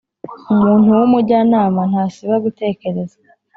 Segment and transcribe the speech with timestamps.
[0.51, 3.17] Umuntu w’umujyanama ntasiba gutekereza,